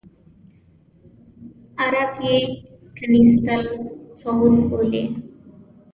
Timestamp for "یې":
2.25-2.37